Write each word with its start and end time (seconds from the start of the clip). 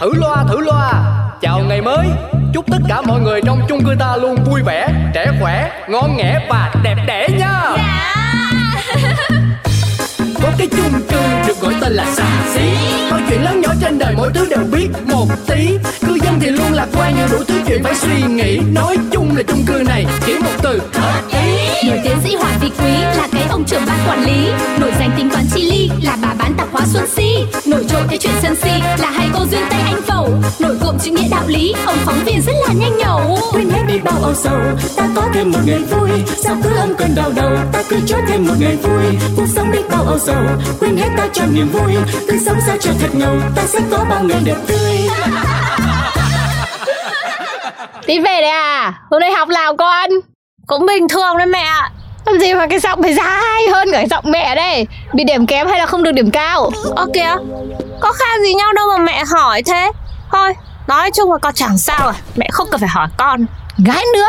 thử 0.00 0.14
loa 0.14 0.44
thử 0.48 0.60
loa. 0.60 0.92
Chào 1.40 1.60
ngày 1.60 1.80
mới. 1.80 2.06
Chúc 2.54 2.64
tất 2.70 2.78
cả 2.88 3.00
mọi 3.00 3.20
người 3.20 3.40
trong 3.46 3.60
chung 3.68 3.84
cư 3.84 3.94
ta 3.98 4.16
luôn 4.16 4.36
vui 4.44 4.62
vẻ, 4.62 4.88
trẻ 5.14 5.26
khỏe, 5.40 5.70
ngon 5.88 6.16
nghẻ 6.16 6.46
và 6.50 6.74
đẹp 6.82 6.96
đẽ 7.06 7.28
nha 7.38 7.89
có 10.42 10.48
cái 10.58 10.66
chung 10.66 11.00
cư 11.08 11.20
được 11.46 11.60
gọi 11.60 11.74
tên 11.80 11.92
là 11.92 12.06
xà 12.14 12.26
xí. 12.54 12.70
Mọi 13.10 13.20
chuyện 13.28 13.42
lớn 13.42 13.60
nhỏ 13.60 13.72
trên 13.80 13.98
đời 13.98 14.14
mỗi 14.16 14.30
thứ 14.34 14.46
đều 14.50 14.64
biết 14.72 14.88
một 15.06 15.26
tí. 15.46 15.78
Cư 16.06 16.18
dân 16.24 16.40
thì 16.40 16.50
luôn 16.50 16.72
lạc 16.72 16.88
quan 16.96 17.16
nhiều 17.16 17.26
đủ 17.30 17.44
thứ 17.48 17.54
chuyện 17.66 17.82
phải 17.84 17.94
suy 17.94 18.22
nghĩ. 18.22 18.58
Nói 18.72 18.96
chung 19.12 19.36
là 19.36 19.42
chung 19.42 19.62
cư 19.66 19.82
này 19.86 20.06
chỉ 20.26 20.34
một 20.38 20.52
từ. 20.62 20.80
Hợp 20.92 21.22
ý 21.32 21.88
Nổi 21.88 22.00
tiến 22.04 22.16
sĩ 22.24 22.34
Hoàng 22.34 22.58
Vị 22.60 22.70
Quý 22.78 22.92
là 22.92 23.28
cái 23.32 23.42
ông 23.50 23.64
trưởng 23.64 23.82
ban 23.86 23.98
quản 24.08 24.24
lý. 24.24 24.48
Nổi 24.80 24.92
danh 24.98 25.10
tính 25.16 25.30
toán 25.30 25.44
chi 25.54 25.70
ly 25.70 25.90
là 26.02 26.16
bà 26.22 26.34
bán 26.38 26.54
tạp 26.54 26.68
hóa 26.72 26.82
Xuân 26.92 27.06
Si. 27.16 27.36
Nổi 27.66 27.84
trội 27.88 28.02
cái 28.08 28.18
chuyện 28.18 28.34
sân 28.42 28.56
si 28.62 28.70
là 28.98 29.10
hai 29.10 29.28
cô 29.34 29.40
duyên 29.50 29.62
tay 29.70 29.80
anh 29.80 30.02
phẩu. 30.06 30.28
Nổi 30.58 30.76
cộm 30.80 30.98
chữ 31.02 31.10
nghĩa 31.10 31.28
đạo 31.30 31.44
lý, 31.46 31.74
ông 31.86 31.96
phóng 32.04 32.24
viên 32.24 32.42
rất 32.42 32.52
là 32.66 32.72
nhanh 32.72 32.98
nhẩu. 32.98 33.38
Quên 33.52 33.70
hết 33.70 33.82
đi 33.88 33.98
bao 33.98 34.18
âu 34.22 34.34
sầu 34.34 34.60
ta 34.96 35.08
có 35.16 35.22
thêm 35.34 35.50
một 35.50 35.58
ngày 35.66 35.78
vui. 35.78 36.10
Sao 36.44 36.56
cứ 36.62 36.70
âm 36.76 36.94
cơn 36.94 37.14
đau 37.14 37.32
đầu 37.36 37.56
ta 37.72 37.82
cứ 37.88 37.96
cho 38.06 38.16
thêm 38.28 38.46
một 38.46 38.54
ngày 38.58 38.76
vui. 38.76 39.04
Cuộc 39.36 39.46
sống 39.54 39.72
đi 39.72 39.78
bao 39.90 40.04
âu 40.04 40.18
sầu 40.18 40.29
quên 40.80 40.96
hết 40.96 41.08
ta 41.16 41.28
cho 41.32 41.42
niềm 41.46 41.68
vui. 41.68 41.92
Cứ 42.28 42.38
sống 42.46 42.56
sao 42.66 42.76
cho 42.80 42.90
thật 43.00 43.08
ngầu. 43.12 43.36
Ta 43.56 43.62
sẽ 43.66 43.78
có 43.90 44.04
bao 44.10 44.22
ngày 44.24 44.40
đẹp 44.44 44.56
tươi. 44.66 44.78
Đi 48.06 48.20
về 48.20 48.40
đây 48.40 48.50
à? 48.50 48.92
Hôm 49.10 49.20
nay 49.20 49.32
học 49.32 49.48
nào 49.48 49.76
con? 49.76 50.10
Cũng 50.66 50.86
bình 50.86 51.08
thường 51.08 51.38
đấy 51.38 51.46
mẹ 51.46 51.58
ạ. 51.58 51.90
Làm 52.26 52.38
gì 52.38 52.54
mà 52.54 52.66
cái 52.66 52.78
giọng 52.78 53.02
phải 53.02 53.14
dài 53.14 53.68
hơn 53.72 53.88
cả 53.92 53.98
cái 53.98 54.08
giọng 54.08 54.24
mẹ 54.26 54.54
đây? 54.54 54.86
Bị 55.12 55.24
điểm 55.24 55.46
kém 55.46 55.68
hay 55.68 55.78
là 55.78 55.86
không 55.86 56.02
được 56.02 56.12
điểm 56.12 56.30
cao? 56.30 56.70
Ơ 56.96 57.06
kìa 57.14 57.34
Có 58.00 58.12
khác 58.12 58.40
gì 58.42 58.54
nhau 58.54 58.72
đâu 58.72 58.88
mà 58.88 58.98
mẹ 59.04 59.24
hỏi 59.24 59.62
thế. 59.62 59.90
Thôi 60.32 60.54
Nói 60.86 61.10
chung 61.16 61.32
là 61.32 61.38
con 61.38 61.54
chẳng 61.54 61.78
sao 61.78 62.08
à. 62.08 62.14
Mẹ 62.36 62.48
không 62.52 62.66
cần 62.70 62.80
phải 62.80 62.88
hỏi 62.88 63.08
con. 63.16 63.46
Gái 63.78 64.04
nữa 64.14 64.28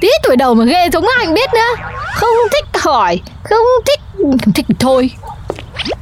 Tí 0.00 0.08
tuổi 0.22 0.36
đầu 0.36 0.54
mà 0.54 0.64
ghê 0.64 0.88
giống 0.92 1.06
anh 1.18 1.34
biết 1.34 1.50
nữa. 1.54 1.84
Không 2.14 2.36
thích 2.52 2.82
hỏi 2.82 3.20
Không 3.44 3.64
thích 3.86 4.00
Không 4.18 4.52
thích 4.54 4.66
thôi. 4.78 5.10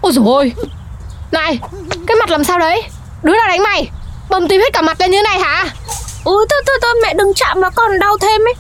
Ôi 0.01 0.13
dồi 0.13 0.25
ôi. 0.27 0.53
Này 1.33 1.59
Cái 2.07 2.17
mặt 2.21 2.31
làm 2.31 2.45
sao 2.45 2.59
đấy? 2.59 2.83
Đứa 3.23 3.33
nào 3.33 3.49
đánh 3.49 3.63
mày? 3.63 3.91
Bầm 4.31 4.49
tím 4.49 4.61
hết 4.61 4.73
cả 4.73 4.83
mặt 4.83 5.01
lên 5.01 5.11
như 5.11 5.23
này 5.23 5.41
hả? 5.41 5.65
Ui 6.25 6.47
thôi 6.51 6.63
thôi 6.67 6.79
thôi 6.83 6.95
mẹ 7.03 7.15
đừng 7.15 7.35
chạm 7.35 7.61
vào 7.61 7.71
con 7.75 7.99
đau 7.99 8.19
thêm 8.19 8.41
ấy. 8.41 8.55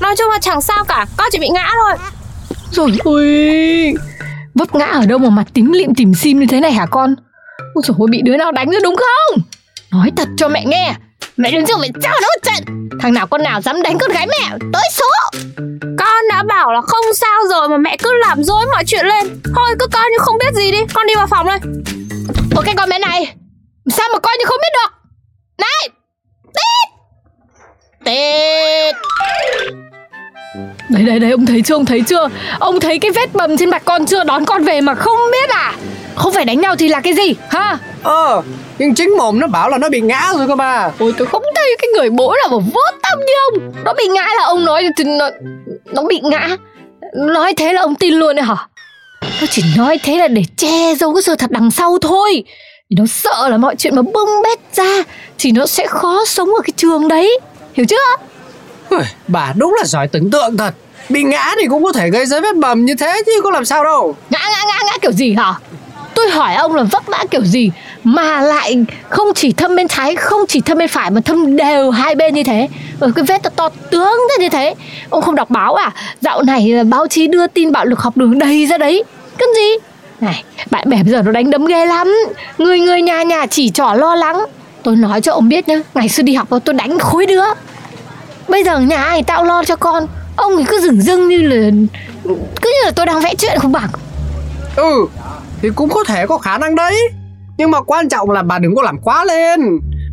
Nói 0.00 0.16
chung 0.16 0.30
là 0.30 0.38
chẳng 0.38 0.60
sao 0.60 0.84
cả 0.84 1.06
Con 1.16 1.28
chỉ 1.32 1.38
bị 1.38 1.48
ngã 1.48 1.70
thôi. 1.82 1.92
Rồi 2.70 2.98
ôi. 3.04 3.94
Vấp 4.54 4.74
ngã 4.74 4.86
ở 4.86 5.06
đâu 5.06 5.18
mà 5.18 5.30
mặt 5.30 5.46
tím 5.54 5.72
lịm 5.72 5.94
tìm 5.94 6.14
sim 6.14 6.40
như 6.40 6.46
thế 6.50 6.60
này 6.60 6.72
hả 6.72 6.86
con? 6.86 7.14
Ôi 7.74 7.82
dồi 7.86 7.96
ôi 7.98 8.08
bị 8.10 8.22
đứa 8.22 8.36
nào 8.36 8.52
đánh 8.52 8.70
rồi 8.70 8.80
đúng 8.82 8.96
không? 8.96 9.40
Nói 9.90 10.12
thật 10.16 10.28
cho 10.36 10.48
mẹ 10.48 10.64
nghe 10.66 10.94
Mẹ 11.38 11.50
đứng 11.50 11.66
trước 11.66 11.78
mẹ 11.80 11.88
cho 12.02 12.08
nó 12.08 12.20
một 12.20 12.42
trận 12.42 12.88
Thằng 13.00 13.14
nào 13.14 13.26
con 13.26 13.42
nào 13.42 13.60
dám 13.60 13.82
đánh 13.82 13.98
con 14.00 14.10
gái 14.10 14.26
mẹ 14.26 14.56
Tới 14.72 14.82
số. 14.92 15.06
Con 15.98 16.28
đã 16.30 16.42
bảo 16.48 16.72
là 16.72 16.80
không 16.80 17.14
sao 17.14 17.40
rồi 17.50 17.68
mà 17.68 17.76
mẹ 17.76 17.96
cứ 18.02 18.14
làm 18.14 18.42
dối 18.42 18.66
mọi 18.72 18.84
chuyện 18.86 19.06
lên. 19.06 19.40
Thôi 19.56 19.74
cứ 19.78 19.86
coi 19.92 20.04
như 20.10 20.18
không 20.18 20.38
biết 20.38 20.54
gì 20.54 20.72
đi 20.72 20.78
Con 20.94 21.06
đi 21.06 21.14
vào 21.14 21.26
phòng 21.26 21.46
đây 21.46 21.58
Ủa 22.56 22.62
cái 22.62 22.74
con 22.76 22.88
bé 22.88 22.98
này 22.98 23.34
Sao 23.90 24.08
mà 24.12 24.18
coi 24.18 24.36
như 24.38 24.44
không 24.44 24.58
biết 24.62 24.72
được? 24.72 24.92
Này 25.58 25.88
Tít. 26.54 26.88
Tít. 28.04 28.96
Đấy 30.88 31.02
đấy 31.02 31.18
đấy 31.18 31.30
ông 31.30 31.46
thấy 31.46 31.62
chưa 31.62 31.74
ông 31.74 31.84
thấy 31.84 32.02
chưa? 32.06 32.28
Ông 32.58 32.80
thấy 32.80 32.98
cái 32.98 33.10
vết 33.10 33.32
bầm 33.34 33.56
trên 33.56 33.70
mặt 33.70 33.82
con 33.84 34.06
chưa? 34.06 34.24
Đón 34.24 34.44
con 34.44 34.64
về 34.64 34.80
mà 34.80 34.94
không 34.94 35.16
biết 35.32 35.50
à? 35.50 35.74
Không 36.16 36.32
phải 36.32 36.44
đánh 36.44 36.60
nhau 36.60 36.76
thì 36.76 36.88
là 36.88 37.00
cái 37.00 37.14
gì 37.14 37.34
ha? 37.50 37.78
Ờ 38.02 38.42
nhưng 38.78 38.94
chính 38.94 39.16
mồm 39.16 39.40
nó 39.40 39.46
bảo 39.46 39.68
là 39.68 39.78
nó 39.78 39.88
bị 39.88 40.00
ngã 40.00 40.32
rồi 40.36 40.48
cơ 40.48 40.54
mà. 40.54 40.90
Ôi 40.98 41.14
tôi 41.18 41.26
không 41.26 41.42
thấy 41.54 41.76
cái 41.78 41.88
người 41.94 42.10
bố 42.10 42.34
nào 42.42 42.58
mà 42.58 42.66
vô 42.74 42.80
tâm 43.02 43.18
như 43.18 43.32
ông. 43.50 43.72
Nó 43.84 43.92
bị 43.92 44.06
ngã 44.06 44.22
là 44.22 44.44
ông 44.44 44.64
nói 44.64 44.88
thì 44.96 45.04
nó, 45.04 45.30
nó 45.84 46.02
bị 46.02 46.20
ngã. 46.22 46.56
Nói 47.16 47.54
thế 47.56 47.72
là 47.72 47.80
ông 47.80 47.94
tin 47.94 48.14
luôn 48.14 48.36
đấy 48.36 48.44
hả? 48.44 48.56
Nó 49.22 49.46
chỉ 49.50 49.62
nói 49.76 49.98
thế 50.04 50.16
là 50.16 50.28
để 50.28 50.42
che 50.56 50.94
giấu 50.94 51.14
cái 51.14 51.22
sự 51.22 51.36
thật 51.36 51.50
đằng 51.50 51.70
sau 51.70 51.98
thôi. 52.02 52.44
Nó 52.90 53.04
sợ 53.06 53.48
là 53.48 53.56
mọi 53.56 53.76
chuyện 53.76 53.96
mà 53.96 54.02
bung 54.02 54.42
bét 54.42 54.58
ra 54.72 55.02
Thì 55.38 55.52
nó 55.52 55.66
sẽ 55.66 55.86
khó 55.86 56.24
sống 56.26 56.48
ở 56.48 56.60
cái 56.60 56.72
trường 56.76 57.08
đấy. 57.08 57.38
Hiểu 57.74 57.86
chưa? 57.88 58.96
Bà 59.28 59.52
đúng 59.56 59.74
là 59.78 59.84
giỏi 59.84 60.08
tưởng 60.08 60.30
tượng 60.30 60.56
thật. 60.56 60.74
Bị 61.08 61.22
ngã 61.22 61.54
thì 61.60 61.66
cũng 61.68 61.84
có 61.84 61.92
thể 61.92 62.10
gây 62.10 62.26
ra 62.26 62.40
vết 62.40 62.56
bầm 62.56 62.84
như 62.84 62.94
thế 63.00 63.22
chứ 63.26 63.32
có 63.44 63.50
làm 63.50 63.64
sao 63.64 63.84
đâu. 63.84 64.16
Ngã 64.30 64.38
ngã 64.38 64.64
ngã 64.66 64.78
ngã 64.84 64.92
kiểu 65.02 65.12
gì 65.12 65.34
hả? 65.34 65.54
Tôi 66.14 66.30
hỏi 66.30 66.54
ông 66.54 66.74
là 66.74 66.82
vấp 66.82 67.08
ngã 67.08 67.24
kiểu 67.30 67.44
gì 67.44 67.70
mà 68.04 68.40
lại 68.40 68.84
không 69.08 69.28
chỉ 69.34 69.52
thâm 69.52 69.76
bên 69.76 69.88
trái 69.88 70.16
Không 70.16 70.40
chỉ 70.48 70.60
thâm 70.60 70.78
bên 70.78 70.88
phải 70.88 71.10
Mà 71.10 71.20
thâm 71.20 71.56
đều 71.56 71.90
hai 71.90 72.14
bên 72.14 72.34
như 72.34 72.42
thế. 72.42 72.68
Ở 73.00 73.10
cái 73.16 73.24
vết 73.24 73.42
to, 73.42 73.50
to 73.56 73.68
tướng 73.90 74.18
thế 74.30 74.42
như 74.42 74.48
thế. 74.48 74.74
Ông 75.10 75.22
không 75.22 75.34
đọc 75.34 75.50
báo 75.50 75.74
à? 75.74 75.92
Dạo 76.20 76.42
này 76.42 76.72
ờ, 76.72 76.84
báo 76.84 77.06
chí 77.06 77.26
đưa 77.26 77.46
tin 77.46 77.72
bạo 77.72 77.84
lực 77.84 78.00
học 78.00 78.16
đường 78.16 78.38
đầy 78.38 78.66
ra 78.66 78.78
đấy. 78.78 79.04
Cần 79.38 79.48
gì? 79.56 79.86
Này 80.20 80.44
bạn 80.70 80.90
bè 80.90 81.02
bây 81.02 81.12
giờ 81.12 81.22
nó 81.22 81.32
đánh 81.32 81.50
đấm 81.50 81.66
ghê 81.66 81.86
lắm. 81.86 82.14
Người 82.58 82.80
người 82.80 83.02
nhà 83.02 83.22
nhà 83.22 83.46
chỉ 83.46 83.70
trỏ 83.70 83.94
lo 83.94 84.14
lắng. 84.14 84.44
Tôi 84.82 84.96
nói 84.96 85.20
cho 85.20 85.32
ông 85.32 85.48
biết 85.48 85.68
nhá 85.68 85.82
Ngày 85.94 86.08
xưa 86.08 86.22
đi 86.22 86.34
học 86.34 86.48
tôi 86.64 86.74
đánh 86.74 86.98
khối 86.98 87.26
đứa. 87.26 87.44
Bây 88.48 88.64
giờ 88.64 88.78
nhà 88.78 89.04
ai 89.04 89.22
tạo 89.22 89.44
lo 89.44 89.64
cho 89.64 89.76
con? 89.76 90.06
Ông 90.36 90.64
cứ 90.64 90.80
dửng 90.80 91.00
dưng 91.00 91.28
như 91.28 91.42
là 91.42 91.70
Cứ 92.62 92.70
như 92.72 92.84
là 92.84 92.90
tôi 92.90 93.06
đang 93.06 93.20
vẽ 93.20 93.34
chuyện 93.34 93.58
không 93.58 93.72
bằng 93.72 93.88
ừ 94.76 95.06
thì 95.62 95.70
cũng 95.74 95.88
có 95.88 96.04
thể 96.04 96.26
có 96.26 96.38
khả 96.38 96.58
năng 96.58 96.74
đấy 96.74 96.96
nhưng 97.58 97.70
mà 97.70 97.80
quan 97.80 98.08
trọng 98.08 98.30
là 98.30 98.42
bà 98.42 98.58
đừng 98.58 98.76
có 98.76 98.82
làm 98.82 98.98
quá 98.98 99.24
lên. 99.24 99.60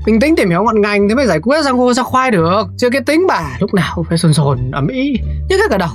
Bình 0.06 0.20
tĩnh 0.20 0.36
tìm 0.36 0.50
hiểu 0.50 0.64
ngọn 0.64 0.82
ngành 0.82 1.10
thì 1.10 1.16
mới 1.16 1.28
giải 1.28 1.40
quyết 1.40 1.62
ra 1.62 1.72
ngô 1.72 1.94
ra 1.94 2.04
khoai 2.04 2.32
được. 2.32 2.64
Chứ 2.78 2.90
cái 2.90 3.02
tính 3.02 3.28
bà 3.28 3.42
lúc 3.60 3.74
nào 3.74 3.92
cũng 3.96 4.06
phải 4.10 4.18
sồn 4.18 4.34
sồn 4.34 4.72
ầm 4.72 4.88
ĩ. 4.88 5.14
Nhức 5.50 5.60
hết 5.60 5.66
cả 5.70 5.78
đầu. 5.78 5.90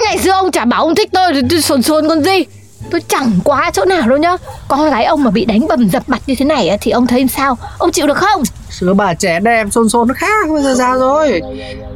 Ngày 0.00 0.18
xưa 0.18 0.30
ông 0.30 0.50
chả 0.50 0.64
bảo 0.64 0.82
ông 0.82 0.94
thích 0.94 1.08
tôi 1.12 1.32
thì 1.50 1.60
sồn 1.60 1.82
sồn 1.82 2.08
còn 2.08 2.24
gì. 2.24 2.44
Tôi 2.90 3.00
chẳng 3.08 3.30
quá 3.44 3.70
chỗ 3.70 3.84
nào 3.84 4.08
đâu 4.08 4.18
nhá. 4.18 4.36
Con 4.68 4.90
gái 4.90 5.04
ông 5.04 5.24
mà 5.24 5.30
bị 5.30 5.44
đánh 5.44 5.66
bầm 5.68 5.88
dập 5.88 6.02
mặt 6.06 6.22
như 6.26 6.34
thế 6.38 6.44
này 6.44 6.78
thì 6.80 6.90
ông 6.90 7.06
thấy 7.06 7.26
sao? 7.28 7.58
Ông 7.78 7.92
chịu 7.92 8.06
được 8.06 8.16
không? 8.16 8.42
Xưa 8.70 8.94
bà 8.94 9.14
trẻ 9.14 9.40
đẹp 9.40 9.66
sồn 9.70 9.88
sồn 9.88 10.08
nó 10.08 10.14
khác 10.14 10.48
bây 10.48 10.62
giờ 10.62 10.74
ra 10.74 10.94
rồi. 10.94 11.40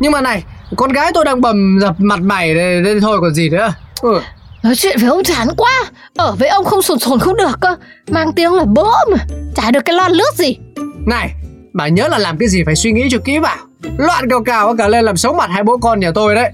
Nhưng 0.00 0.12
mà 0.12 0.21
này 0.21 0.44
con 0.77 0.93
gái 0.93 1.11
tôi 1.15 1.25
đang 1.25 1.41
bầm 1.41 1.78
dập 1.81 1.94
mặt 1.99 2.21
mày 2.21 2.55
đây, 2.55 2.82
đây 2.82 3.00
thôi 3.00 3.19
còn 3.21 3.34
gì 3.34 3.50
nữa. 3.50 3.75
Ừ. 4.03 4.21
Nói 4.62 4.75
chuyện 4.76 4.98
với 5.00 5.09
ông 5.09 5.22
chán 5.25 5.48
quá. 5.56 5.91
Ở 6.16 6.34
với 6.38 6.48
ông 6.48 6.65
không 6.65 6.82
sồn 6.82 6.98
sồn 6.98 7.19
không 7.19 7.37
được 7.37 7.60
cơ. 7.60 7.76
Mang 8.10 8.32
tiếng 8.32 8.54
là 8.54 8.65
bố 8.65 8.93
mà. 9.10 9.25
Chả 9.56 9.71
được 9.71 9.81
cái 9.84 9.94
lon 9.97 10.12
lướt 10.12 10.34
gì. 10.37 10.56
Này 11.06 11.31
bà 11.72 11.88
nhớ 11.88 12.09
là 12.09 12.19
làm 12.19 12.38
cái 12.38 12.48
gì 12.48 12.62
phải 12.66 12.76
suy 12.76 12.93
nghĩ 12.93 13.09
cho 13.10 13.19
kỹ 13.25 13.38
vào. 13.38 13.56
Loạn 13.99 14.28
cào 14.31 14.44
cào 14.44 14.76
cả 14.76 14.88
lên 14.88 15.04
làm 15.04 15.16
xấu 15.16 15.34
mặt 15.34 15.50
hai 15.50 15.62
bố 15.62 15.76
con 15.76 16.00
nhà 16.00 16.10
tôi 16.15 16.34
đấy. 16.34 16.53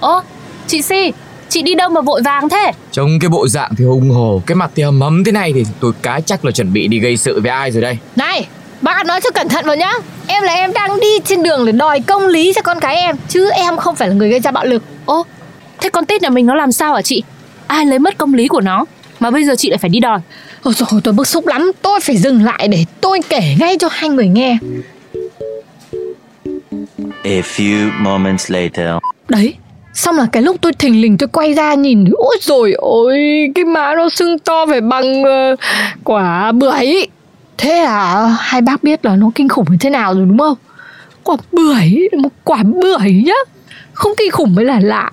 Ơ 0.00 0.20
chị 0.66 0.82
Si 0.82 1.12
Chị 1.48 1.62
đi 1.62 1.74
đâu 1.74 1.88
mà 1.90 2.00
vội 2.00 2.22
vàng 2.24 2.48
thế? 2.48 2.72
Trông 2.92 3.18
cái 3.20 3.28
bộ 3.28 3.48
dạng 3.48 3.74
thì 3.78 3.84
hùng 3.84 4.10
hổ 4.10 4.42
Cái 4.46 4.54
mặt 4.54 4.70
thì 4.74 4.82
hầm 4.82 5.00
hấm 5.00 5.24
thế 5.24 5.32
này 5.32 5.52
thì 5.52 5.64
tôi 5.80 5.92
cá 6.02 6.20
chắc 6.20 6.44
là 6.44 6.50
chuẩn 6.50 6.72
bị 6.72 6.88
đi 6.88 7.00
gây 7.00 7.16
sự 7.16 7.40
với 7.40 7.50
ai 7.50 7.70
rồi 7.70 7.82
đây? 7.82 7.98
Này 8.16 8.46
Bác 8.82 9.06
nói 9.06 9.20
cho 9.20 9.30
cẩn 9.30 9.48
thận 9.48 9.64
vào 9.66 9.76
nhá. 9.76 9.92
Em 10.26 10.42
là 10.42 10.52
em 10.52 10.72
đang 10.72 11.00
đi 11.00 11.08
trên 11.24 11.42
đường 11.42 11.66
để 11.66 11.72
đòi 11.72 12.00
công 12.00 12.26
lý 12.26 12.52
cho 12.54 12.62
con 12.62 12.80
cái 12.80 12.96
em 12.96 13.16
Chứ 13.28 13.50
em 13.50 13.76
không 13.76 13.96
phải 13.96 14.08
là 14.08 14.14
người 14.14 14.28
gây 14.28 14.40
ra 14.40 14.50
bạo 14.50 14.64
lực. 14.64 14.82
Ô 15.04 15.26
Thế 15.80 15.88
con 15.88 16.06
tít 16.06 16.22
nhà 16.22 16.30
mình 16.30 16.46
nó 16.46 16.54
làm 16.54 16.72
sao 16.72 16.94
hả 16.94 17.02
chị? 17.02 17.22
Ai 17.66 17.86
lấy 17.86 17.98
mất 17.98 18.18
công 18.18 18.34
lý 18.34 18.48
của 18.48 18.60
nó 18.60 18.84
Mà 19.20 19.30
bây 19.30 19.44
giờ 19.44 19.54
chị 19.56 19.70
lại 19.70 19.78
phải 19.78 19.90
đi 19.90 20.00
đòi? 20.00 20.18
Ôi 20.62 20.74
dồi 20.74 21.00
tôi 21.04 21.14
bức 21.14 21.26
xúc 21.26 21.46
lắm. 21.46 21.72
Tôi 21.82 22.00
phải 22.00 22.16
dừng 22.16 22.44
lại 22.44 22.68
để 22.68 22.84
tôi 23.00 23.20
kể 23.28 23.56
ngay 23.60 23.76
cho 23.78 23.88
hai 23.90 24.10
người 24.10 24.26
nghe. 24.26 24.58
A 27.24 27.40
few 27.40 27.90
moments 28.00 28.50
later. 28.50 28.88
Đấy 29.28 29.54
Xong 29.94 30.16
là 30.16 30.26
cái 30.32 30.42
lúc 30.42 30.56
tôi 30.60 30.72
thình 30.72 31.00
lình 31.00 31.18
tôi 31.18 31.28
quay 31.28 31.54
ra 31.54 31.74
nhìn 31.74 32.04
Ôi 32.14 32.36
rồi 32.40 32.72
ôi 32.72 33.18
Cái 33.54 33.64
má 33.64 33.94
nó 33.94 34.08
sưng 34.08 34.38
to 34.38 34.66
phải 34.66 34.80
bằng 34.80 35.22
uh, 35.22 35.58
quả 36.04 36.52
bưởi 36.52 37.06
Thế 37.62 37.78
à 37.78 38.36
Hai 38.40 38.60
bác 38.60 38.82
biết 38.82 39.04
là 39.04 39.16
nó 39.16 39.30
kinh 39.34 39.48
khủng 39.48 39.66
như 39.70 39.76
thế 39.80 39.90
nào 39.90 40.14
rồi 40.14 40.26
đúng 40.26 40.38
không? 40.38 40.58
Quả 41.22 41.36
bưởi 41.52 42.08
Một 42.18 42.28
quả 42.44 42.62
bưởi 42.62 43.12
nhá. 43.26 43.34
Không 43.92 44.12
kinh 44.16 44.30
khủng 44.30 44.54
mới 44.54 44.64
là 44.64 44.80
lạ. 44.80 45.10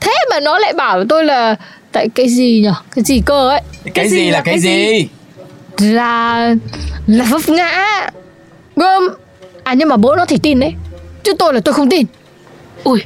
Thế 0.00 0.12
mà 0.30 0.40
nó 0.40 0.58
lại 0.58 0.72
bảo 0.72 0.96
với 0.96 1.06
tôi 1.08 1.24
là 1.24 1.54
Tại 1.92 2.08
cái 2.14 2.28
gì 2.28 2.60
nhở? 2.64 2.74
Cái 2.94 3.04
gì 3.04 3.22
cơ 3.26 3.48
ấy? 3.48 3.60
Cái, 3.94 4.08
gì 4.08 4.30
là 4.30 4.40
cái 4.40 4.58
gì? 4.58 5.08
Là 5.78 6.54
Là 7.06 7.24
vấp 7.24 7.48
ngã. 7.48 8.10
Gơm 8.76 9.08
À 9.64 9.74
nhưng 9.74 9.88
mà 9.88 9.96
bố 9.96 10.16
nó 10.16 10.24
thì 10.24 10.38
tin 10.42 10.60
đấy. 10.60 10.72
Chứ 11.22 11.32
tôi 11.38 11.54
là 11.54 11.60
tôi 11.60 11.74
không 11.74 11.90
tin. 11.90 12.06
Ui 12.84 13.02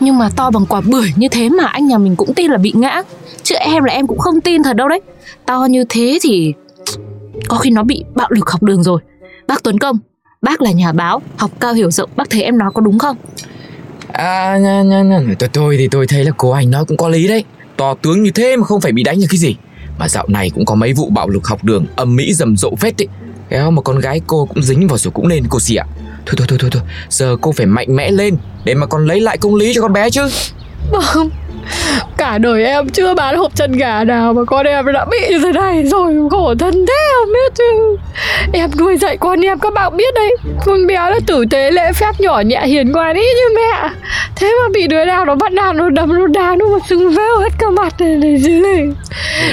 Nhưng 0.00 0.18
mà 0.18 0.28
to 0.36 0.50
bằng 0.50 0.66
quả 0.66 0.80
bưởi 0.80 1.12
như 1.16 1.28
thế 1.28 1.48
mà 1.48 1.64
anh 1.66 1.86
nhà 1.86 1.98
mình 1.98 2.16
cũng 2.16 2.34
tin 2.34 2.50
là 2.50 2.58
bị 2.58 2.72
ngã. 2.74 3.02
Chứ 3.42 3.54
em 3.54 3.84
là 3.84 3.92
em 3.92 4.06
cũng 4.06 4.18
không 4.18 4.40
tin 4.40 4.62
thật 4.62 4.76
đâu 4.76 4.88
đấy. 4.88 5.00
To 5.46 5.64
như 5.70 5.84
thế 5.88 6.18
thì 6.22 6.54
Có 7.48 7.56
khi 7.56 7.70
nó 7.70 7.82
bị 7.82 8.04
bạo 8.14 8.28
lực 8.30 8.50
học 8.50 8.62
đường 8.62 8.82
rồi. 8.82 9.00
Bác 9.48 9.62
Tuấn 9.62 9.78
Công 9.78 9.98
Bác 10.42 10.62
là 10.62 10.70
nhà 10.70 10.92
báo, 10.92 11.22
học 11.36 11.50
cao 11.60 11.74
hiểu 11.74 11.90
rộng 11.90 12.10
Bác 12.16 12.30
thấy 12.30 12.42
em 12.42 12.58
nói 12.58 12.70
có 12.74 12.80
đúng 12.80 12.98
không? 12.98 13.16
À, 14.12 14.58
nha, 14.58 14.82
nha, 14.82 15.02
nha. 15.02 15.20
Tôi, 15.38 15.48
tôi 15.48 15.76
thì 15.76 15.88
tôi 15.88 16.06
thấy 16.06 16.24
là 16.24 16.30
cô 16.36 16.50
anh 16.50 16.70
nói 16.70 16.84
cũng 16.84 16.96
có 16.96 17.08
lý 17.08 17.28
đấy. 17.28 17.44
To 17.76 17.94
tướng 17.94 18.22
như 18.22 18.30
thế 18.30 18.56
mà 18.56 18.64
không 18.64 18.80
phải 18.80 18.92
bị 18.92 19.02
đánh 19.02 19.18
là 19.18 19.26
cái 19.30 19.38
gì. 19.38 19.56
Mà 19.98 20.08
dạo 20.08 20.26
này 20.28 20.50
cũng 20.50 20.64
có 20.64 20.74
mấy 20.74 20.92
vụ 20.92 21.10
bạo 21.10 21.28
lực 21.28 21.46
học 21.46 21.64
đường 21.64 21.86
âm 21.96 22.16
mỹ 22.16 22.34
rầm 22.34 22.56
rộ 22.56 22.74
phết 22.76 22.96
ý 22.96 23.06
Kéo 23.50 23.70
mà 23.70 23.82
con 23.82 23.98
gái 23.98 24.20
cô 24.26 24.46
cũng 24.46 24.62
dính 24.62 24.88
vào 24.88 24.98
rồi 24.98 25.12
cũng 25.12 25.26
lên 25.26 25.44
cô 25.48 25.60
xì 25.60 25.76
ạ. 25.76 25.86
Thôi 26.26 26.34
thôi 26.36 26.46
thôi 26.48 26.58
thôi 26.62 26.70
thôi. 26.72 26.82
Giờ 27.08 27.36
cô 27.40 27.52
phải 27.52 27.66
mạnh 27.66 27.96
mẽ 27.96 28.10
lên 28.10 28.36
Để 28.64 28.74
mà 28.74 28.86
còn 28.86 29.06
lấy 29.06 29.20
lại 29.20 29.38
công 29.38 29.54
lý 29.54 29.74
cho 29.74 29.82
con 29.82 29.92
bé 29.92 30.10
chứ. 30.10 30.22
Vâng 30.90 31.30
Cả 32.16 32.38
đời 32.38 32.64
em 32.64 32.88
chưa 32.88 33.14
bán 33.14 33.36
hộp 33.36 33.56
chân 33.56 33.72
gà 33.72 34.04
nào 34.04 34.32
Mà 34.32 34.44
con 34.46 34.66
em 34.66 34.92
đã 34.92 35.04
bị 35.04 35.18
như 35.30 35.38
thế 35.38 35.52
này 35.52 35.84
rồi 35.84 36.14
Khổ 36.30 36.54
thân 36.58 36.86
thế 36.86 36.94
không 37.14 37.32
biết 37.32 37.54
chứ. 37.54 37.96
Em 38.52 38.70
nuôi 38.78 38.96
dạy 38.96 39.16
con 39.16 39.40
em 39.40 39.58
các 39.58 39.72
bạn 39.74 39.96
biết 39.96 40.14
đấy. 40.14 40.36
Con 40.66 40.86
bé 40.86 40.94
nó 40.96 41.18
tử 41.26 41.44
tế 41.50 41.70
lễ 41.70 41.92
phép 41.92 42.20
nhỏ 42.20 42.40
nhẹ 42.40 42.62
hiền 42.66 42.92
ngoan 42.92 43.16
ý 43.16 43.22
như 43.22 43.56
mẹ. 43.56 43.88
Thế 44.36 44.52
mà 44.62 44.68
bị 44.74 44.86
đứa 44.86 45.04
nào 45.04 45.24
nó 45.24 45.34
bắt 45.34 45.52
nạt 45.52 45.74
nó 45.74 45.90
đấm 45.90 46.18
nó 46.18 46.26
đá 46.26 46.56
nó 46.58 46.66
mà 46.66 46.78
sưng 46.88 47.10
vêu 47.10 47.38
hết 47.38 47.48
cả 47.58 47.70
mặt 47.70 48.00
này, 48.00 48.08
này 48.08 48.36
dưới 48.38 48.60
này. 48.60 48.88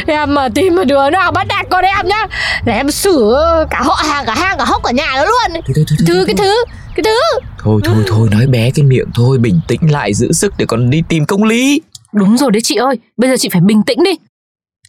Em 0.08 0.34
mà 0.34 0.50
tìm 0.56 0.76
mà 0.76 0.84
đứa 0.84 1.10
nào 1.10 1.32
bắt 1.32 1.48
nạt 1.48 1.66
con 1.70 1.84
em 1.84 2.08
nhá 2.08 2.26
Là 2.66 2.74
em 2.74 2.92
xử 2.92 3.36
cả 3.70 3.82
họ 3.82 4.00
hàng 4.12 4.26
cả 4.26 4.34
hang 4.36 4.58
cả 4.58 4.66
hốc 4.66 4.84
cả 4.84 4.92
nhà 4.92 5.08
nó 5.16 5.26
luôn. 5.26 5.62
Thôi 5.66 5.74
thôi 5.76 5.86
thôi, 5.90 5.98
Thứ 6.08 6.24
cái 6.28 6.36
thứ 6.38 6.64
cái 6.96 7.04
thứ. 7.04 7.40
Thôi 7.64 7.82
thôi 7.84 7.96
thôi 8.08 8.28
nói 8.32 8.48
bé 8.48 8.72
cái 8.76 8.84
miệng 8.84 9.08
thôi 9.16 9.38
Bình 9.38 9.60
tĩnh 9.68 9.92
lại 9.92 10.14
giữ 10.14 10.32
sức 10.32 10.54
để 10.58 10.66
còn 10.66 10.90
đi 10.90 11.04
tìm 11.10 11.26
công 11.26 11.44
lý 11.44 11.82
Đúng 12.14 12.38
rồi 12.38 12.52
đấy 12.52 12.62
chị 12.64 12.76
ơi 12.76 12.96
Bây 13.18 13.30
giờ 13.30 13.38
chị 13.38 13.50
phải 13.50 13.62
bình 13.62 13.84
tĩnh 13.86 14.04
đi. 14.04 14.12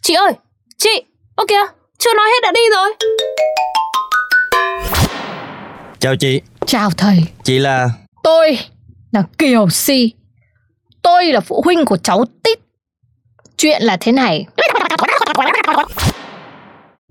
Chị 0.01 0.13
ơi 0.13 0.31
Chị 0.77 1.03
Ô 1.35 1.45
kìa 1.47 1.65
Chưa 1.99 2.13
nói 2.13 2.25
hết 2.29 2.39
đã 2.43 2.51
đi 2.51 2.61
rồi. 2.75 2.93
Chào 5.99 6.15
chị, 6.15 6.41
Chào 6.65 6.89
thầy. 6.97 7.17
Chị 7.43 7.59
là? 7.59 7.89
Tôi 8.23 8.59
là 9.11 9.23
Kiều 9.37 9.69
Si. 9.69 10.11
Tôi 11.01 11.25
là 11.25 11.39
phụ 11.39 11.61
huynh 11.65 11.85
của 11.85 11.97
cháu 11.97 12.25
Tít. 12.43 12.59
Chuyện 13.57 13.81
là 13.81 13.97
thế 13.97 14.11
này. 14.11 14.45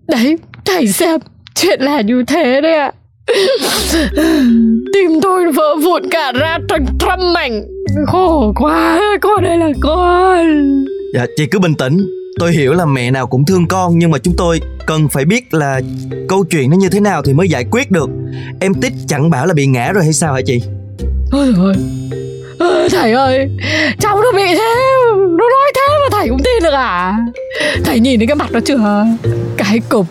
Đấy, 0.09 0.37
thầy 0.65 0.89
xem 0.89 1.21
Chuyện 1.55 1.81
là 1.81 2.01
như 2.01 2.25
thế 2.27 2.61
đấy 2.61 2.75
ạ. 2.75 2.93
Tim 4.93 5.21
tôi 5.23 5.53
vỡ 5.53 5.77
vụn 5.83 6.03
cả 6.11 6.33
ra 6.33 6.59
thành 6.69 6.87
trăm 7.01 7.33
mảnh 7.33 7.63
Khổ 8.07 8.53
quá 8.57 9.01
Con 9.21 9.43
đây 9.43 9.59
là 9.59 9.69
con 9.81 10.85
dạ, 11.15 11.27
chị 11.37 11.47
cứ 11.47 11.59
bình 11.59 11.75
tĩnh. 11.75 12.07
Tôi 12.39 12.53
hiểu 12.53 12.73
là 12.73 12.85
mẹ 12.85 13.11
nào 13.11 13.27
cũng 13.27 13.45
thương 13.45 13.69
con 13.69 13.99
nhưng 13.99 14.11
mà 14.11 14.19
chúng 14.19 14.35
tôi 14.37 14.61
cần 14.87 15.09
phải 15.09 15.25
biết 15.25 15.55
là 15.55 15.81
câu 16.29 16.45
chuyện 16.45 16.71
nó 16.71 16.77
như 16.77 16.89
thế 16.89 17.01
nào 17.01 17.23
thì 17.23 17.33
mới 17.33 17.49
giải 17.49 17.65
quyết 17.71 17.91
được. 17.91 18.11
Em 18.61 18.75
tích 18.75 18.93
chẳng 19.09 19.31
bảo 19.31 19.47
là 19.47 19.55
bị 19.55 19.67
ngã 19.67 19.93
rồi 19.93 20.05
hay 20.05 20.13
sao 20.13 20.35
hả 20.35 20.41
chị? 20.47 20.63
Ôi 21.33 21.55
ôi 21.59 21.75
Ơ, 22.59 22.89
Thầy 22.89 23.13
ơi 23.13 23.51
Cháu 24.01 24.21
nó 24.23 24.33
bị 24.37 24.43
thế 24.47 24.77
Nó 25.17 25.45
nói 25.51 25.73
thế 25.75 25.83
mà 26.03 26.19
thầy 26.19 26.29
cũng 26.29 26.43
tin 26.43 26.63
được 26.63 26.73
à 26.75 27.17
Thầy 27.85 28.01
nhìn 28.01 28.21
thấy 28.21 28.27
cái 28.27 28.37
mặt 28.37 28.53
nó 28.53 28.61
chưa 28.65 29.05
Cái 29.57 29.81
cục 29.89 30.07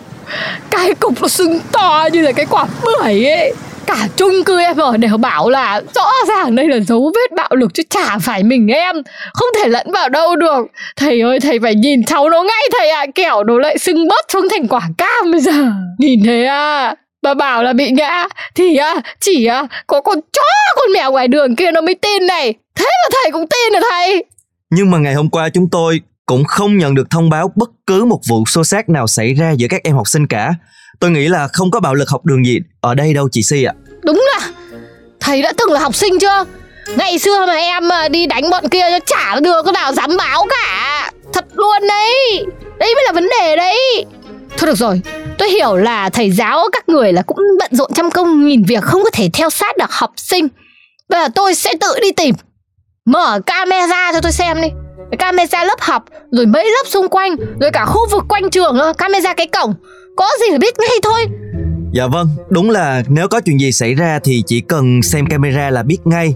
Cái 0.70 0.94
cục 0.94 1.22
nó 1.22 1.28
sưng 1.28 1.58
to 1.72 2.08
như 2.12 2.22
là 2.22 2.32
cái 2.32 2.46
quả 2.50 2.66
bưởi 2.82 3.24
ấy 3.24 3.54
Cả 3.90 4.08
chung 4.16 4.44
cư 4.46 4.60
em 4.60 4.76
ở 4.76 4.96
đều 4.96 5.16
bảo 5.16 5.50
là 5.50 5.80
Rõ 5.94 6.10
ràng 6.28 6.56
đây 6.56 6.68
là 6.68 6.80
dấu 6.80 7.12
vết 7.14 7.36
bạo 7.36 7.48
lực 7.50 7.74
chứ 7.74 7.82
chả 7.90 8.18
phải 8.18 8.42
mình 8.42 8.68
em. 8.68 8.96
Không 9.32 9.48
thể 9.58 9.68
lẫn 9.68 9.92
vào 9.92 10.08
đâu 10.08 10.36
được. 10.36 10.66
Thầy 10.96 11.20
ơi 11.20 11.40
thầy 11.40 11.58
phải 11.62 11.74
nhìn 11.74 12.04
cháu 12.04 12.28
nó 12.28 12.42
ngay 12.42 12.68
thầy 12.78 12.90
ạ. 12.90 13.06
Kẻo 13.14 13.44
nó 13.44 13.58
lại 13.58 13.78
sưng 13.78 14.08
bớt 14.08 14.24
xuống 14.32 14.48
thành 14.50 14.68
quả 14.68 14.80
cam 14.98 15.30
bây 15.32 15.40
giờ. 15.40 15.52
Nhìn 15.98 16.22
thế 16.24 16.44
à 16.44 16.94
Bà 17.22 17.34
bảo 17.34 17.62
là 17.62 17.72
bị 17.72 17.90
ngã. 17.90 18.28
Thì 18.54 18.76
à, 18.76 18.94
chỉ 19.20 19.46
à, 19.46 19.66
có 19.86 20.00
con 20.00 20.18
chó 20.32 20.42
con 20.76 20.92
mèo 20.94 21.12
ngoài 21.12 21.28
đường 21.28 21.56
kia 21.56 21.70
nó 21.70 21.80
mới 21.80 21.94
tin 21.94 22.26
này. 22.26 22.54
Thế 22.74 22.84
mà 22.84 23.18
thầy 23.22 23.32
cũng 23.32 23.46
tin 23.46 23.76
à 23.76 23.80
thầy? 23.90 24.24
Nhưng 24.70 24.90
mà 24.90 24.98
ngày 24.98 25.14
hôm 25.14 25.30
qua 25.30 25.48
chúng 25.48 25.70
tôi 25.70 26.00
cũng 26.26 26.44
không 26.44 26.78
nhận 26.78 26.94
được 26.94 27.10
thông 27.10 27.30
báo 27.30 27.52
bất 27.56 27.70
cứ 27.86 28.04
một 28.04 28.20
vụ 28.28 28.44
xô 28.46 28.64
xát 28.64 28.88
nào 28.88 29.06
xảy 29.06 29.34
ra 29.34 29.50
giữa 29.50 29.66
các 29.70 29.80
em 29.84 29.94
học 29.94 30.08
sinh 30.08 30.26
cả. 30.26 30.54
Tôi 31.00 31.10
nghĩ 31.10 31.28
là 31.28 31.48
không 31.52 31.70
có 31.70 31.80
bạo 31.80 31.94
lực 31.94 32.08
học 32.08 32.24
đường 32.24 32.46
gì 32.46 32.58
ở 32.80 32.94
đây 32.94 33.14
đâu, 33.14 33.28
chị 33.32 33.42
Si 33.42 33.64
ạ. 33.64 33.72
Đúng 34.02 34.24
là 34.34 34.48
Thầy 35.20 35.42
đã 35.42 35.52
từng 35.58 35.72
là 35.72 35.80
học 35.80 35.94
sinh 35.94 36.18
chưa? 36.18 36.44
Ngày 36.96 37.18
xưa 37.18 37.46
mà 37.46 37.54
em 37.54 37.88
ờ, 37.88 38.08
đi 38.08 38.26
đánh 38.26 38.50
bọn 38.50 38.68
kia 38.68 38.98
chả 39.06 39.40
đưa 39.40 39.62
cái 39.62 39.72
nào 39.72 39.92
dám 39.92 40.16
báo 40.16 40.46
cả. 40.50 41.10
Thật 41.32 41.44
luôn 41.54 41.88
đấy. 41.88 42.44
Đấy 42.78 42.94
mới 42.94 43.04
là 43.06 43.12
vấn 43.12 43.28
đề 43.40 43.56
đấy. 43.56 44.04
Thôi 44.58 44.66
được 44.66 44.74
rồi. 44.76 45.00
Tôi 45.38 45.50
hiểu 45.50 45.76
là 45.76 46.08
thầy 46.10 46.30
giáo 46.30 46.68
các 46.72 46.88
người 46.88 47.12
là 47.12 47.22
cũng 47.22 47.38
bận 47.58 47.70
rộn 47.72 47.90
trăm 47.94 48.10
công, 48.10 48.46
nghìn 48.46 48.62
việc, 48.64 48.82
không 48.82 49.04
có 49.04 49.10
thể 49.12 49.28
theo 49.32 49.50
sát 49.50 49.76
được 49.76 49.90
học 49.90 50.10
sinh. 50.16 50.48
Bây 51.08 51.20
giờ 51.20 51.28
tôi 51.34 51.54
sẽ 51.54 51.74
tự 51.80 51.94
đi 52.02 52.12
tìm. 52.12 52.34
Mở 53.06 53.40
camera 53.46 54.12
cho 54.12 54.20
tôi 54.20 54.32
xem 54.32 54.60
đi. 54.62 54.68
Camera 55.18 55.64
lớp 55.64 55.80
học, 55.80 56.04
Rồi 56.32 56.46
mấy 56.46 56.64
lớp 56.64 56.84
xung 56.86 57.08
quanh, 57.08 57.36
Rồi 57.60 57.70
cả 57.72 57.84
khu 57.84 58.08
vực 58.10 58.24
quanh 58.28 58.50
trường 58.50 58.76
nữa. 58.76 58.92
Camera 58.98 59.34
cái 59.34 59.46
cổng. 59.46 59.74
Có 60.16 60.26
gì 60.40 60.52
là 60.52 60.58
biết 60.58 60.74
ngay 60.78 60.98
thôi 61.02 61.26
Dạ 61.92 62.06
vâng, 62.06 62.28
đúng 62.48 62.70
là 62.70 63.02
nếu 63.08 63.28
có 63.28 63.40
chuyện 63.40 63.60
gì 63.60 63.72
xảy 63.72 63.94
ra 63.94 64.18
thì 64.24 64.42
chỉ 64.46 64.60
cần 64.60 65.02
xem 65.02 65.26
camera 65.26 65.70
là 65.70 65.82
biết 65.82 65.98
ngay. 66.04 66.34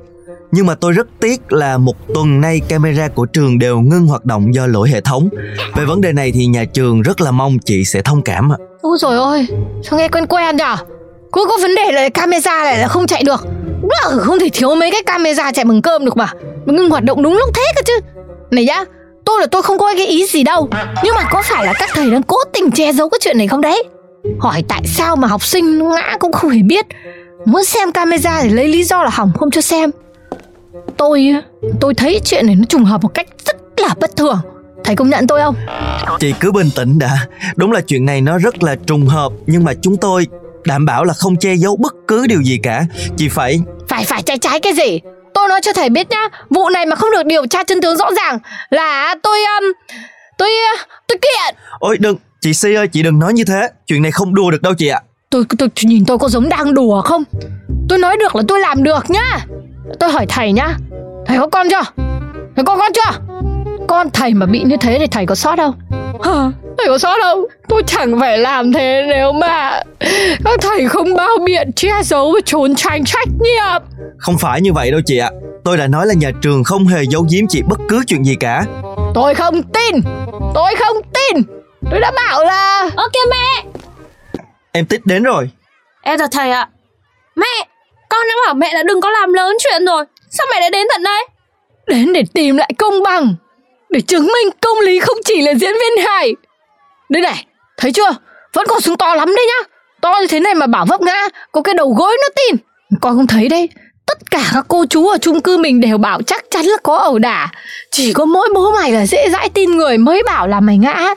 Nhưng 0.53 0.67
mà 0.67 0.75
tôi 0.75 0.93
rất 0.93 1.07
tiếc 1.21 1.53
là 1.53 1.79
một 1.79 1.97
tuần 2.15 2.41
nay 2.41 2.61
camera 2.69 3.09
của 3.09 3.27
trường 3.27 3.59
đều 3.59 3.81
ngưng 3.81 4.07
hoạt 4.07 4.25
động 4.25 4.55
do 4.55 4.67
lỗi 4.67 4.89
hệ 4.91 5.01
thống. 5.01 5.29
Về 5.77 5.85
vấn 5.85 6.01
đề 6.01 6.13
này 6.13 6.33
thì 6.33 6.47
nhà 6.47 6.65
trường 6.65 7.03
rất 7.03 7.21
là 7.21 7.31
mong 7.31 7.59
chị 7.59 7.85
sẽ 7.85 8.03
thông 8.03 8.23
cảm 8.23 8.53
ạ. 8.53 8.57
Ôi 8.83 8.99
rồi 9.01 9.17
ôi, 9.17 9.47
sao 9.83 9.99
nghe 9.99 10.09
quen 10.09 10.27
quen 10.27 10.57
nhở? 10.57 10.77
Cứ 11.33 11.47
có 11.49 11.59
vấn 11.63 11.75
đề 11.75 11.93
là 11.93 12.09
camera 12.09 12.65
này 12.65 12.79
là 12.79 12.89
không 12.89 13.07
chạy 13.07 13.23
được. 13.23 13.47
Đúng 13.81 13.91
là 13.91 14.23
không 14.23 14.39
thể 14.39 14.49
thiếu 14.53 14.75
mấy 14.75 14.91
cái 14.91 15.03
camera 15.07 15.53
chạy 15.53 15.65
bằng 15.65 15.83
cơm 15.83 16.05
được 16.05 16.17
mà. 16.17 16.33
Mà 16.67 16.75
ngưng 16.75 16.91
hoạt 16.91 17.05
động 17.05 17.23
đúng 17.23 17.37
lúc 17.37 17.51
thế 17.55 17.63
cơ 17.77 17.83
chứ. 17.87 17.93
Này 18.51 18.65
nhá, 18.65 18.85
tôi 19.35 19.41
là 19.41 19.47
tôi 19.47 19.63
không 19.63 19.79
có 19.79 19.95
cái 19.97 20.07
ý 20.07 20.27
gì 20.27 20.43
đâu. 20.43 20.69
Nhưng 21.05 21.15
mà 21.15 21.23
có 21.31 21.43
phải 21.45 21.67
là 21.67 21.73
các 21.79 21.91
thầy 21.95 22.11
đang 22.11 22.23
cố 22.23 22.37
tình 22.53 22.71
che 22.71 22.93
giấu 22.93 23.09
cái 23.09 23.19
chuyện 23.23 23.39
này 23.39 23.49
không 23.49 23.61
đấy? 23.61 23.85
Hỏi 24.39 24.65
tại 24.69 24.83
sao 24.87 25.17
mà 25.17 25.29
học 25.29 25.45
sinh 25.45 25.89
ngã 25.89 26.17
cũng 26.21 26.33
không 26.33 26.51
hề 26.51 26.63
biết. 26.63 26.87
Muốn 27.45 27.65
xem 27.65 27.93
camera 27.93 28.43
thì 28.43 28.49
lấy 28.49 28.69
lý 28.69 28.85
do 28.85 29.03
là 29.03 29.11
hỏng 29.13 29.33
không 29.39 29.51
cho 29.51 29.61
xem. 29.61 29.91
Tôi, 30.97 31.35
tôi 31.81 31.95
thấy 31.95 32.21
chuyện 32.25 32.47
này 32.47 32.55
nó 32.55 32.65
trùng 32.69 32.85
hợp 32.85 33.03
một 33.03 33.15
cách 33.15 33.27
rất 33.47 33.57
là 33.77 33.95
bất 34.01 34.17
thường. 34.17 34.39
Thầy 34.85 34.97
công 34.97 35.11
nhận 35.11 35.27
tôi 35.27 35.41
không? 35.41 35.55
Chị 36.21 36.35
cứ 36.41 36.53
bình 36.53 36.71
tĩnh 36.77 36.99
đã. 36.99 37.27
Đúng 37.57 37.73
là 37.73 37.81
chuyện 37.81 38.07
này 38.07 38.21
nó 38.21 38.39
rất 38.39 38.63
là 38.63 38.75
trùng 38.87 39.07
hợp 39.07 39.33
nhưng 39.47 39.65
mà 39.65 39.73
chúng 39.83 39.97
tôi 39.97 40.27
đảm 40.65 40.87
bảo 40.87 41.05
là 41.05 41.15
không 41.15 41.37
che 41.37 41.55
giấu 41.55 41.77
bất 41.77 41.95
cứ 42.09 42.27
điều 42.27 42.43
gì 42.43 42.59
cả. 42.63 42.87
Chị 43.17 43.29
phải 43.29 43.61
Phải 43.89 44.05
phải 44.05 44.23
trái 44.23 44.39
trái 44.39 44.61
cái 44.61 44.73
gì 44.73 45.01
Tôi 45.35 45.49
nói 45.49 45.61
cho 45.61 45.73
thầy 45.73 45.89
biết 45.89 46.11
nhá 46.11 46.29
Vụ 46.51 46.69
này 46.69 46.87
mà 46.87 46.97
không 46.97 47.11
được 47.11 47.27
điều 47.27 47.47
tra 47.47 47.65
chân 47.65 47.81
tướng 47.81 47.97
rõ 47.97 48.11
ràng 48.17 48.39
Là 48.71 49.15
tôi 49.23 49.39
um, 49.45 49.73
Tôi 50.39 50.49
uh, 50.75 50.89
tôi 51.07 51.19
kiện. 51.19 51.55
Ôi 51.79 51.97
đừng, 52.01 52.17
chị 52.41 52.55
Si 52.55 52.75
ơi, 52.75 52.89
chị 52.89 53.03
đừng 53.03 53.19
nói 53.19 53.33
như 53.33 53.45
thế. 53.45 53.69
Chuyện 53.87 54.03
này 54.03 54.13
không 54.13 54.35
đùa 54.35 54.51
được 54.51 54.63
đâu 54.63 54.75
chị 54.79 54.89
ạ. 54.89 55.01
tôi, 55.31 55.45
tôi 55.59 55.69
nhìn 55.83 56.05
tôi 56.05 56.19
có 56.19 56.29
giống 56.29 56.49
đang 56.49 56.75
đùa 56.75 57.03
không? 57.03 57.25
Tôi 57.89 57.99
nói 57.99 58.17
được 58.17 58.37
là 58.37 58.43
tôi 58.49 58.61
làm 58.61 58.83
được 58.83 59.11
nhá. 59.11 59.39
Tôi 60.01 60.11
hỏi 60.11 60.27
thầy 60.29 60.53
nhá. 60.53 60.75
Thầy 61.27 61.39
có 61.39 61.47
con 61.47 61.67
chưa? 61.71 62.03
Thầy 62.57 62.65
có 62.65 62.77
con 62.77 62.93
chưa? 62.95 63.19
Con 63.89 64.11
thầy 64.11 64.35
mà 64.35 64.47
bị 64.47 64.63
như 64.65 64.77
thế 64.81 64.99
thì 64.99 65.07
thầy 65.07 65.27
có 65.27 65.35
sót 65.35 65.57
đâu 65.57 65.75
Hả? 66.25 66.51
Thầy 66.79 66.87
có 66.89 66.99
sót 66.99 67.19
đâu? 67.19 67.49
Tôi 67.69 67.83
chẳng 67.87 68.21
phải 68.21 68.39
làm 68.39 68.73
thế 68.73 69.05
nếu 69.09 69.33
mà 69.33 69.83
Các 70.45 70.61
thầy 70.61 70.89
không 70.89 71.15
bao 71.15 71.39
biện 71.45 71.73
che 71.77 72.03
giấu 72.03 72.33
và 72.33 72.41
trốn 72.45 72.75
tránh 72.75 73.05
trách 73.05 73.29
nhiệm. 73.41 73.83
Không 74.19 74.39
phải 74.39 74.61
như 74.61 74.73
vậy 74.73 74.91
đâu 74.91 75.01
chị 75.07 75.19
ạ. 75.19 75.31
Tôi 75.65 75.77
đã 75.77 75.87
nói 75.87 76.07
là 76.07 76.15
nhà 76.15 76.31
trường 76.43 76.65
không 76.65 76.87
hề 76.87 77.03
giấu 77.11 77.27
giếm 77.33 77.45
chị 77.49 77.63
bất 77.69 77.79
cứ 77.89 78.03
chuyện 78.07 78.25
gì 78.25 78.37
cả. 78.41 78.65
Tôi 79.15 79.35
không 79.35 79.63
tin. 79.63 80.01
Tôi 80.55 80.75
không 80.79 80.97
tin. 81.03 81.43
Tôi 81.91 82.01
đã 82.01 82.13
bảo 82.17 82.45
là 82.45 82.91
Ơ 82.97 83.09
kìa 83.13 83.31
mẹ. 83.31 83.65
Em 84.73 84.87
tích 84.87 85.07
đến 85.07 85.23
rồi. 85.23 85.51
Em 86.03 86.19
chào 86.19 86.29
thầy 86.33 86.51
ạ. 86.51 86.69
Mẹ 87.37 87.67
Con 88.09 88.27
đã 88.29 88.35
bảo 88.47 88.55
mẹ 88.55 88.71
là 88.75 88.83
đừng 88.83 89.01
có 89.01 89.11
làm 89.11 89.33
lớn 89.33 89.57
chuyện 89.59 89.85
rồi. 89.87 90.05
Sao 90.31 90.47
mẹ 90.51 90.61
lại 90.61 90.71
đến 90.71 90.87
tận 90.93 91.03
đây? 91.03 91.27
Đến 91.87 92.13
để 92.13 92.23
tìm 92.35 92.57
lại 92.57 92.71
công 92.79 93.03
bằng 93.03 93.35
Để 93.91 94.01
chứng 94.01 94.27
minh 94.27 94.55
công 94.61 94.81
lý 94.81 94.99
không 95.01 95.17
chỉ 95.25 95.41
là 95.41 95.55
diễn 95.55 95.73
viên 95.73 96.05
hài 96.07 96.35
đây 97.09 97.23
này, 97.23 97.47
Thấy 97.77 97.93
chưa? 97.93 98.17
Vẫn 98.53 98.67
còn 98.69 98.81
súng 98.81 98.97
to 98.97 99.15
lắm 99.15 99.29
đấy 99.37 99.47
nhá. 99.47 99.69
To 100.01 100.19
như 100.21 100.27
thế 100.27 100.41
này 100.41 100.55
mà 100.55 100.67
bảo 100.67 100.87
vấp 100.89 101.01
ngã, 101.01 101.29
Có 101.53 101.63
cái 101.63 101.75
đầu 101.75 101.95
gối 101.99 102.17
nó 102.23 102.29
tin. 102.37 102.57
Con 103.01 103.17
không 103.17 103.27
thấy 103.27 103.49
đấy, 103.49 103.69
Tất 104.07 104.31
cả 104.31 104.51
các 104.55 104.65
cô 104.69 104.85
chú 104.91 105.09
ở 105.09 105.19
chung 105.19 105.41
cư 105.41 105.57
mình 105.57 105.81
đều 105.81 105.99
bảo 105.99 106.23
chắc 106.27 106.45
chắn 106.51 106.65
là 106.65 106.77
có 106.83 106.97
ẩu 106.97 107.19
đả. 107.19 107.49
Chỉ 107.91 108.13
có 108.13 108.25
mỗi 108.25 108.49
bố 108.55 108.71
mày 108.71 108.93
là 108.93 109.07
dễ 109.07 109.29
dãi 109.31 109.49
tin 109.49 109.71
người 109.71 109.99
mới 109.99 110.23
bảo 110.27 110.49
là 110.49 110.61
mày 110.61 110.79
ngã. 110.79 111.15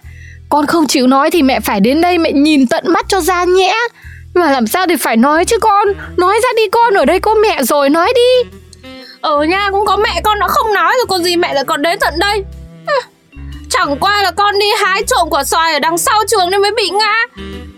Con 0.50 0.66
không 0.66 0.88
chịu 0.88 1.08
nói 1.08 1.32
thì 1.32 1.42
mẹ 1.42 1.60
phải 1.60 1.80
đến 1.80 2.02
đây 2.02 2.18
mẹ 2.18 2.32
nhìn 2.32 2.68
tận 2.68 2.84
mắt 2.88 3.06
cho 3.10 3.22
ra 3.22 3.44
nhẽ. 3.44 3.76
Nhưng 4.34 4.44
mà 4.44 4.52
làm 4.52 4.68
sao 4.68 4.86
thì 4.90 4.96
phải 4.96 5.18
nói 5.18 5.46
chứ 5.46 5.60
con? 5.60 5.88
Nói 6.18 6.40
ra 6.44 6.50
đi 6.58 6.64
con, 6.72 6.94
ở 6.94 7.06
đây 7.06 7.20
có 7.20 7.34
mẹ 7.34 7.64
rồi, 7.64 7.90
nói 7.90 8.14
đi. 8.16 8.50
Ờ 9.22 9.32
ở 9.32 9.44
nhà 9.44 9.70
cũng 9.72 9.86
có 9.86 9.98
mẹ 9.98 10.22
con 10.24 10.40
đã 10.40 10.48
không 10.48 10.74
nói 10.74 10.94
rồi, 10.98 11.06
còn 11.10 11.24
gì 11.24 11.36
mẹ 11.36 11.54
lại 11.54 11.64
còn 11.68 11.82
đến 11.82 12.00
tận 12.00 12.14
đây? 12.20 12.44
Chẳng 13.80 13.98
qua 14.00 14.24
là 14.24 14.32
con 14.32 14.60
đi 14.60 14.66
hái 14.78 15.04
trộm 15.08 15.30
quả 15.30 15.44
xoài 15.44 15.74
ở 15.74 15.80
đằng 15.80 15.98
sau 15.98 16.24
trường 16.28 16.52
nên 16.52 16.62
mới 16.62 16.72
bị 16.72 16.90
ngã. 16.90 17.16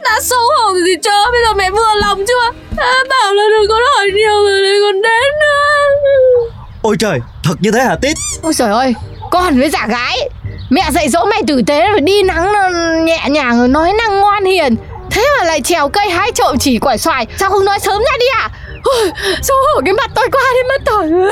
Đã 0.03 0.19
xấu 0.21 0.39
hổ 0.39 0.73
gì 0.73 0.93
chớ 1.03 1.25
Bây 1.31 1.41
giờ 1.45 1.53
mẹ 1.53 1.69
vừa 1.71 1.95
lòng 2.01 2.25
chưa? 2.27 2.51
À, 2.77 2.93
Bảo 3.09 3.33
là 3.33 3.43
đừng 3.57 3.69
có 3.69 3.75
hỏi 3.75 4.07
nhiều 4.15 4.43
rồi 4.43 4.61
đấy 4.61 4.79
còn 4.83 5.01
đến 5.01 5.31
nữa. 5.41 6.49
Ôi 6.81 6.95
trời, 6.99 7.19
thật 7.43 7.53
như 7.59 7.71
thế 7.71 7.79
hả 7.79 7.95
Tít? 8.01 8.17
Ôi 8.41 8.53
trời 8.55 8.71
ơi, 8.71 8.93
con 9.31 9.59
với 9.59 9.69
giả 9.69 9.87
gái 9.89 10.29
Mẹ 10.69 10.81
dạy 10.91 11.09
dỗ 11.09 11.25
mày 11.25 11.41
tử 11.47 11.61
tế 11.67 11.89
rồi 11.89 11.99
đi 12.01 12.23
nắng 12.23 12.53
nó 12.53 12.69
nhẹ 13.03 13.25
nhàng 13.29 13.59
rồi 13.59 13.67
nói 13.67 13.93
năng 13.93 14.19
ngoan 14.19 14.45
hiền. 14.45 14.75
Thế 15.11 15.27
mà 15.37 15.45
lại 15.45 15.61
trèo 15.61 15.89
cây 15.89 16.09
hái 16.09 16.31
trộm 16.31 16.57
chỉ 16.59 16.79
quả 16.79 16.97
xoài 16.97 17.25
Sao 17.37 17.49
không 17.49 17.65
nói 17.65 17.79
sớm 17.79 18.01
ra 18.01 18.17
đi 18.19 18.25
ạ? 18.33 18.49
Ôi, 18.83 19.11
Xấu 19.41 19.57
hổ 19.57 19.81
cái 19.85 19.93
mặt 19.93 20.11
tôi 20.15 20.27
qua 20.31 20.41
đi 20.53 20.69
mất 20.69 20.91
rồi 20.91 21.31